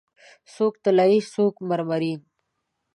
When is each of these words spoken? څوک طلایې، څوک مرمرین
څوک 0.53 0.73
طلایې، 0.83 1.19
څوک 1.33 1.55
مرمرین 1.69 2.19